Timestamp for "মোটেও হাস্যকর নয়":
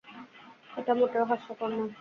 0.99-1.89